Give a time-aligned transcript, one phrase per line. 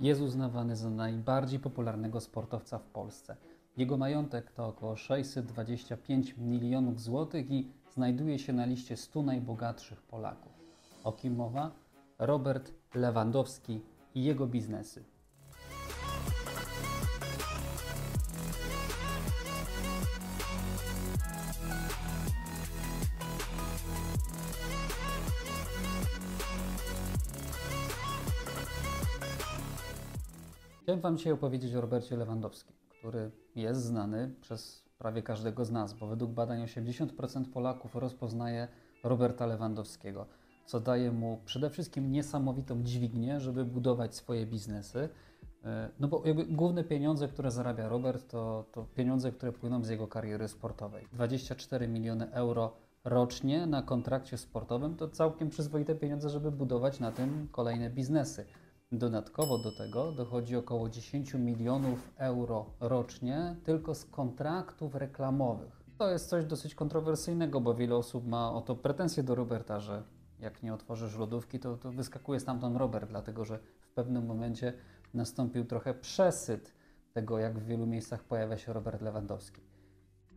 [0.00, 3.36] Jest uznawany za najbardziej popularnego sportowca w Polsce.
[3.76, 10.52] Jego majątek to około 625 milionów złotych i znajduje się na liście 100 najbogatszych Polaków.
[11.04, 11.70] O kim mowa?
[12.18, 13.80] Robert Lewandowski
[14.14, 15.04] i jego biznesy.
[30.88, 35.92] Chciałem Wam dzisiaj opowiedzieć o Robercie Lewandowskim, który jest znany przez prawie każdego z nas,
[35.92, 38.68] bo według badań 80% Polaków rozpoznaje
[39.04, 40.26] Roberta Lewandowskiego,
[40.66, 45.08] co daje mu przede wszystkim niesamowitą dźwignię, żeby budować swoje biznesy.
[45.64, 49.88] E, no bo jakby główne pieniądze, które zarabia Robert, to, to pieniądze, które płyną z
[49.88, 51.06] jego kariery sportowej.
[51.12, 52.72] 24 miliony euro
[53.04, 58.46] rocznie na kontrakcie sportowym to całkiem przyzwoite pieniądze, żeby budować na tym kolejne biznesy.
[58.92, 65.82] Dodatkowo do tego dochodzi około 10 milionów euro rocznie tylko z kontraktów reklamowych.
[65.98, 70.02] To jest coś dosyć kontrowersyjnego, bo wiele osób ma o to pretensje do Roberta, że
[70.40, 74.72] jak nie otworzysz lodówki, to, to wyskakuje stamtąd Robert, dlatego że w pewnym momencie
[75.14, 76.74] nastąpił trochę przesyt
[77.12, 79.60] tego, jak w wielu miejscach pojawia się Robert Lewandowski.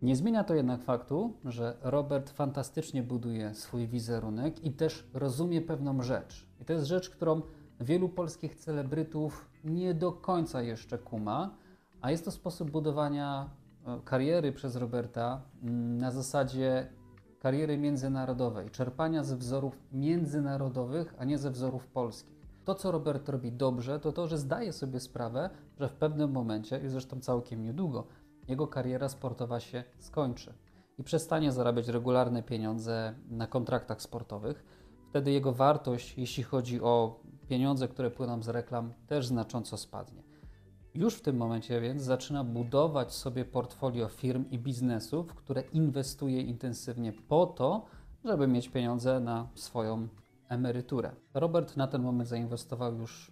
[0.02, 6.02] Nie zmienia to jednak faktu, że Robert fantastycznie buduje swój wizerunek i też rozumie pewną
[6.02, 6.48] rzecz.
[6.62, 7.42] I to jest rzecz, którą
[7.82, 11.56] wielu polskich celebrytów nie do końca jeszcze kuma,
[12.02, 13.50] a jest to sposób budowania
[13.86, 16.88] e, kariery przez Roberta mm, na zasadzie
[17.40, 22.42] kariery międzynarodowej, czerpania ze wzorów międzynarodowych, a nie ze wzorów polskich.
[22.66, 26.80] To, co Robert robi dobrze, to to, że zdaje sobie sprawę, że w pewnym momencie,
[26.80, 28.08] i zresztą całkiem niedługo,
[28.48, 30.54] jego kariera sportowa się skończy
[30.98, 34.66] i przestanie zarabiać regularne pieniądze na kontraktach sportowych.
[35.10, 37.20] Wtedy jego wartość, jeśli chodzi o
[37.52, 40.24] pieniądze, które płyną z reklam, też znacząco spadnie.
[40.96, 47.14] Już w tym momencie więc zaczyna budować sobie portfolio firm i biznesów, które inwestuje intensywnie
[47.14, 47.86] po to,
[48.26, 50.08] żeby mieć pieniądze na swoją
[50.50, 51.12] emeryturę.
[51.34, 53.32] Robert na ten moment zainwestował już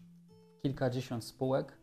[0.61, 1.77] kilkadziesiąt spółek,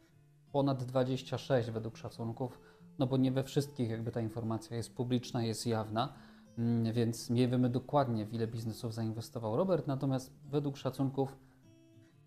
[0.53, 2.61] ponad 26 według szacunków,
[2.99, 6.13] no bo nie we wszystkich jakby ta informacja jest publiczna, jest jawna,
[6.59, 11.37] mm, więc nie wiemy dokładnie w ile biznesów zainwestował Robert, natomiast według szacunków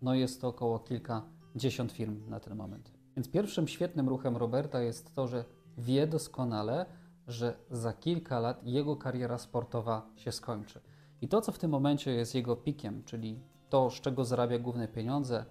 [0.02, 2.92] no jest to około kilkadziesiąt firm na ten moment.
[3.16, 5.44] Więc pierwszym świetnym ruchem Roberta jest to, że
[5.78, 6.86] wie doskonale,
[7.26, 10.80] że za kilka lat jego kariera sportowa się skończy.
[11.20, 14.88] I to, co w tym momencie jest jego pikiem, czyli to, z czego zarabia główne
[14.88, 15.44] pieniądze,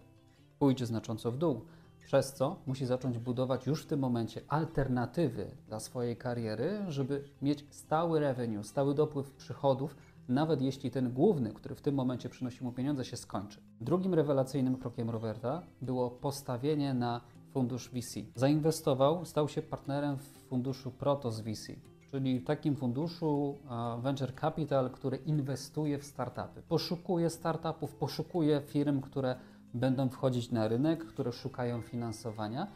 [0.60, 1.66] pójdzie znacząco w dół,
[2.06, 7.66] przez co musi zacząć budować już w tym momencie alternatywy dla swojej kariery, żeby mieć
[7.70, 9.96] stały revenue, stały dopływ przychodów,
[10.30, 13.60] nawet jeśli ten główny, który w tym momencie przynosi mu pieniądze, się skończy.
[13.82, 18.20] Drugim rewelacyjnym krokiem Roberta było postawienie na fundusz VC.
[18.36, 21.74] Zainwestował, stał się partnerem w funduszu Protos VC,
[22.12, 23.58] czyli takim funduszu
[24.02, 26.62] venture capital, który inwestuje w startupy.
[26.62, 29.36] Poszukuje startupów, poszukuje firm, które
[29.74, 32.68] będą wchodzić na rynek, które szukają finansowania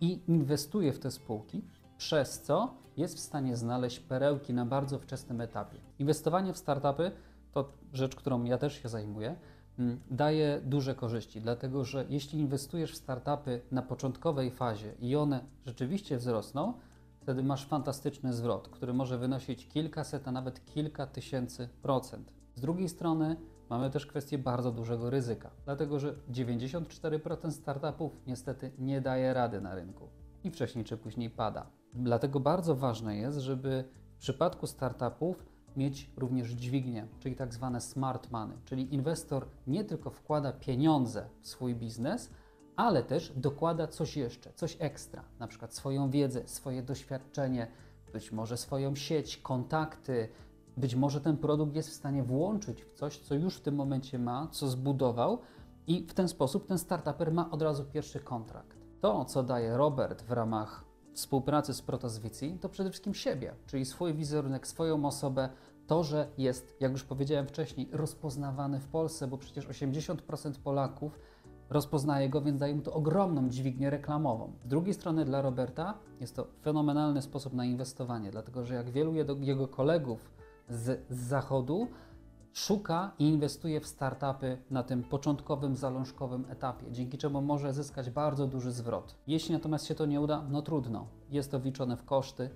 [0.00, 1.62] i inwestuje w te spółki,
[1.98, 5.78] przez co jest w stanie znaleźć perełki na bardzo wczesnym etapie.
[5.98, 7.12] Inwestowanie w startupy
[7.52, 9.36] to rzecz, którą ja też się zajmuję,
[9.78, 15.44] mm, daje duże korzyści, dlatego że jeśli inwestujesz w startupy na początkowej fazie i one
[15.66, 16.74] rzeczywiście wzrosną,
[17.20, 22.32] wtedy masz fantastyczny zwrot, który może wynosić kilkaset, a nawet kilka tysięcy procent.
[22.54, 23.36] Z drugiej strony
[23.70, 29.74] mamy też kwestię bardzo dużego ryzyka, dlatego że 94% startupów niestety nie daje rady na
[29.74, 30.08] rynku
[30.44, 31.77] i wcześniej czy później pada.
[31.94, 33.84] Dlatego bardzo ważne jest, żeby
[34.16, 40.10] w przypadku startupów mieć również dźwignię, czyli tak zwane smart money, czyli inwestor nie tylko
[40.10, 42.30] wkłada pieniądze w swój biznes,
[42.76, 47.66] ale też dokłada coś jeszcze, coś ekstra, na przykład swoją wiedzę, swoje doświadczenie,
[48.12, 50.28] być może swoją sieć, kontakty,
[50.76, 54.18] być może ten produkt jest w stanie włączyć w coś, co już w tym momencie
[54.18, 55.38] ma, co zbudował
[55.86, 58.78] i w ten sposób ten startuper ma od razu pierwszy kontrakt.
[59.00, 60.87] To, co daje Robert w ramach
[61.18, 65.48] współpracy z Protoswici, to przede wszystkim siebie, czyli swój wizerunek, swoją osobę,
[65.86, 71.18] to, że jest, jak już powiedziałem wcześniej, rozpoznawany w Polsce, bo przecież 80% Polaków
[71.70, 74.52] rozpoznaje go, więc daje mu to ogromną dźwignię reklamową.
[74.64, 79.14] Z drugiej strony dla Roberta jest to fenomenalny sposób na inwestowanie, dlatego że jak wielu
[79.40, 80.30] jego kolegów
[80.68, 81.88] z zachodu,
[82.58, 88.46] szuka i inwestuje w startupy na tym początkowym, zalążkowym etapie, dzięki czemu może zyskać bardzo
[88.46, 89.14] duży zwrot.
[89.26, 91.06] Jeśli natomiast się to nie uda, no trudno.
[91.30, 92.50] Jest to wliczone w koszty,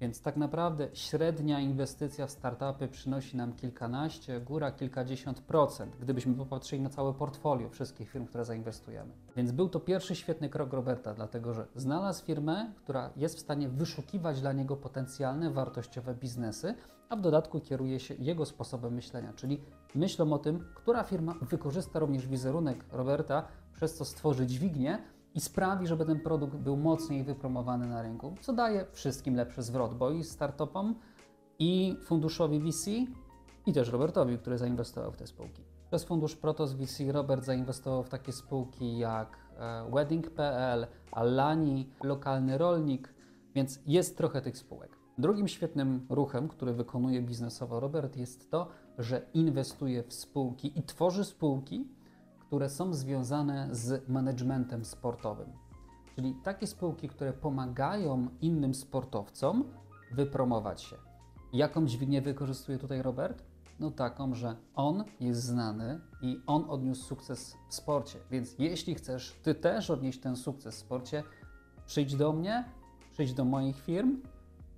[0.00, 6.82] Więc tak naprawdę średnia inwestycja w startupy przynosi nam kilkanaście, góra kilkadziesiąt procent, gdybyśmy popatrzyli
[6.82, 9.12] na całe portfolio wszystkich firm, które zainwestujemy.
[9.36, 13.68] Więc był to pierwszy świetny krok Roberta, dlatego że znalazł firmę, która jest w stanie
[13.68, 16.74] wyszukiwać dla niego potencjalne, wartościowe biznesy,
[17.08, 19.60] a w dodatku kieruje się jego sposobem myślenia, czyli
[19.94, 24.98] myślą o tym, która firma wykorzysta również wizerunek Roberta, przez co stworzy dźwignię,
[25.36, 29.94] i sprawi, żeby ten produkt był mocniej wypromowany na rynku, co daje wszystkim lepszy zwrot,
[29.94, 30.94] bo i startupom,
[31.58, 32.90] i funduszowi VC,
[33.66, 35.62] i też Robertowi, który zainwestował w te spółki.
[35.88, 43.14] Przez fundusz Protos VC Robert zainwestował w takie spółki jak e, Wedding.pl, Alani, Lokalny Rolnik,
[43.54, 44.98] więc jest trochę tych spółek.
[45.18, 48.68] Drugim świetnym ruchem, który wykonuje biznesowo Robert, jest to,
[48.98, 51.88] że inwestuje w spółki i tworzy spółki,
[52.46, 55.52] które są związane z managementem sportowym.
[56.14, 59.64] Czyli takie spółki, które pomagają innym sportowcom
[60.12, 60.96] wypromować się.
[61.52, 63.42] Jaką dźwignię wykorzystuje tutaj Robert?
[63.80, 68.18] No taką, że on jest znany i on odniósł sukces w sporcie.
[68.30, 71.22] Więc jeśli chcesz ty też odnieść ten sukces w sporcie,
[71.86, 72.64] przyjdź do mnie,
[73.12, 74.22] przyjdź do moich firm,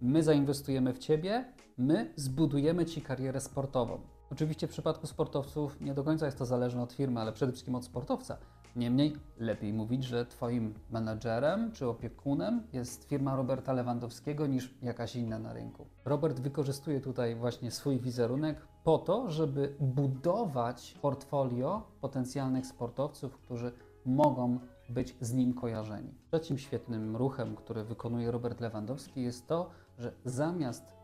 [0.00, 4.00] my zainwestujemy w ciebie, my zbudujemy ci karierę sportową.
[4.32, 7.74] Oczywiście w przypadku sportowców nie do końca jest to zależne od firmy, ale przede wszystkim
[7.74, 8.36] od sportowca.
[8.76, 15.38] Niemniej lepiej mówić, że Twoim menadżerem czy opiekunem jest firma Roberta Lewandowskiego niż jakaś inna
[15.38, 15.86] na rynku.
[16.04, 23.72] Robert wykorzystuje tutaj właśnie swój wizerunek po to, żeby budować portfolio potencjalnych sportowców, którzy
[24.06, 24.58] mogą
[24.88, 26.14] być z nim kojarzeni.
[26.30, 30.97] Trzecim świetnym ruchem, który wykonuje Robert Lewandowski, jest to, że zamiast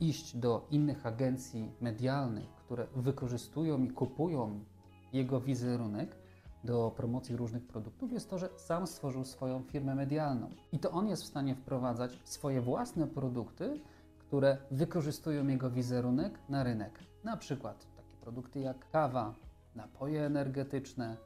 [0.00, 4.64] iść do innych agencji medialnych, które wykorzystują i kupują
[5.12, 6.16] jego wizerunek
[6.64, 10.50] do promocji różnych produktów, jest to, że sam stworzył swoją firmę medialną.
[10.72, 13.80] I to on jest w stanie wprowadzać swoje własne produkty,
[14.18, 16.98] które wykorzystują jego wizerunek na rynek.
[17.24, 19.34] Na przykład takie produkty jak kawa,
[19.74, 21.16] napoje energetyczne,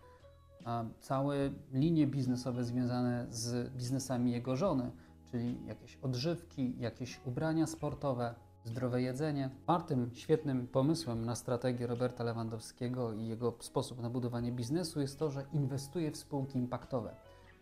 [1.01, 1.37] całe
[1.73, 4.91] linie biznesowe związane z biznesami jego żony,
[5.31, 8.35] czyli jakieś odżywki, jakieś ubrania sportowe,
[8.65, 9.51] zdrowe jedzenie.
[9.63, 15.31] Czwartym świetnym pomysłem na strategię Roberta Lewandowskiego i jego sposób na budowanie biznesu jest to,
[15.31, 17.15] że inwestuje w spółki impaktowe,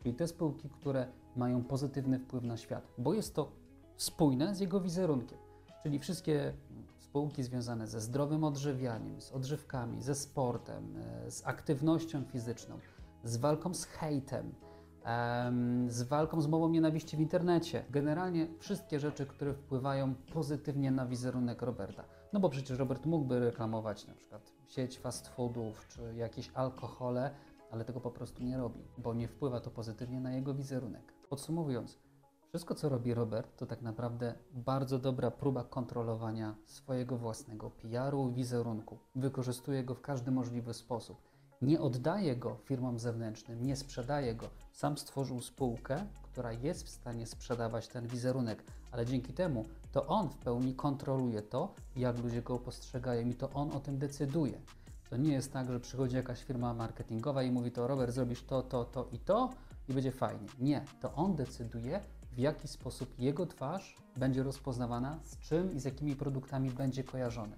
[0.02, 1.06] czyli te spółki, które
[1.36, 3.52] mają pozytywny wpływ na świat, bo jest to
[3.96, 5.38] spójne z jego wizerunkiem,
[5.82, 6.52] czyli wszystkie
[6.98, 12.78] spółki związane ze zdrowym odżywianiem, z odżywkami, ze sportem, e, z aktywnością fizyczną,
[13.24, 14.52] z walką z hejtem,
[15.88, 17.84] z walką z mową nienawiści w internecie.
[17.90, 22.04] Generalnie wszystkie rzeczy, które wpływają pozytywnie na wizerunek Roberta.
[22.32, 27.30] No bo przecież Robert mógłby reklamować na przykład sieć fast foodów czy jakieś alkohole,
[27.70, 31.12] ale tego po prostu nie robi, bo nie wpływa to pozytywnie na jego wizerunek.
[31.28, 31.98] Podsumowując,
[32.48, 38.32] wszystko co robi Robert to tak naprawdę bardzo dobra próba kontrolowania swojego własnego PR-u i
[38.32, 38.98] wizerunku.
[39.14, 41.27] Wykorzystuje go w każdy możliwy sposób
[41.62, 44.50] nie oddaje go firmom zewnętrznym, nie sprzedaje go.
[44.72, 50.28] Sam stworzył spółkę, która jest w stanie sprzedawać ten wizerunek, ale dzięki temu to on
[50.28, 54.60] w pełni kontroluje to, jak ludzie go postrzegają i to on o tym decyduje.
[55.10, 58.62] To nie jest tak, że przychodzi jakaś firma marketingowa i mówi to Robert, zrobisz to,
[58.62, 59.50] to, to i to
[59.88, 60.46] i będzie fajnie.
[60.58, 62.00] Nie, to on decyduje,
[62.32, 67.56] w jaki sposób jego twarz będzie rozpoznawana, z czym i z jakimi produktami będzie kojarzony.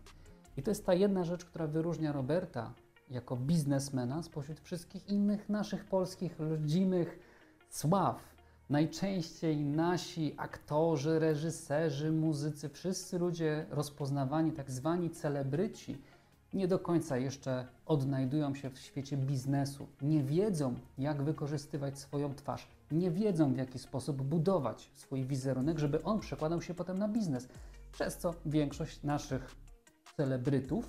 [0.56, 2.72] I to jest ta jedna rzecz, która wyróżnia Roberta
[3.10, 7.18] jako biznesmena spośród wszystkich innych naszych polskich rodzimych
[7.70, 8.30] sław.
[8.70, 15.98] Najczęściej nasi aktorzy, reżyserzy, muzycy, wszyscy ludzie rozpoznawani, tak zwani celebryci,
[16.54, 22.68] nie do końca jeszcze odnajdują się w świecie biznesu, nie wiedzą, jak wykorzystywać swoją twarz,
[22.90, 27.48] nie wiedzą, w jaki sposób budować swój wizerunek, żeby on przekładał się potem na biznes.
[27.92, 29.56] Przez co większość naszych
[30.16, 30.88] celebrytów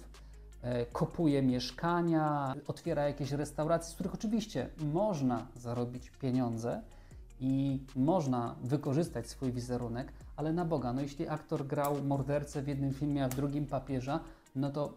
[0.62, 6.82] E, kupuje mieszkania, otwiera jakieś restauracje, z których oczywiście można zarobić pieniądze
[7.40, 12.94] i można wykorzystać swój wizerunek, ale na Boga, no jeśli aktor grał mordercę w jednym
[12.94, 14.20] filmie, a w drugim papieża,
[14.56, 14.94] no to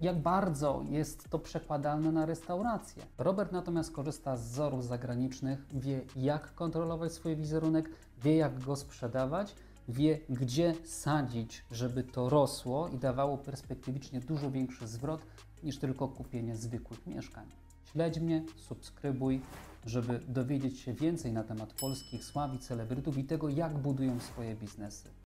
[0.00, 3.02] jak bardzo jest to przekładalne na restaurację.
[3.18, 7.90] Robert natomiast korzysta z wzorów zagranicznych, wie jak kontrolować swój wizerunek,
[8.22, 9.54] wie jak go sprzedawać
[9.88, 15.20] wie, gdzie sadzić, żeby to rosło i dawało perspektywicznie dużo większy zwrot
[15.62, 17.46] niż tylko kupienie zwykłych mieszkań.
[17.92, 19.40] Śledź mnie, subskrybuj,
[19.86, 24.56] żeby dowiedzieć się więcej na temat polskich sław i celebrytów i tego, jak budują swoje
[24.56, 25.08] biznesy.